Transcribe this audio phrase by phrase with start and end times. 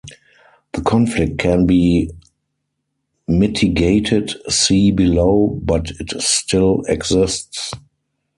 [0.71, 2.09] The conflict can be
[3.27, 7.71] mitigated-see below-but it still exists.